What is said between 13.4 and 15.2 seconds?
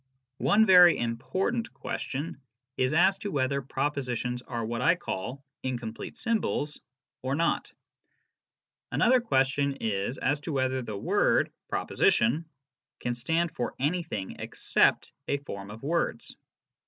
for anything except